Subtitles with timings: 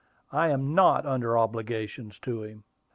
[0.31, 2.63] "I am not under obligations to him."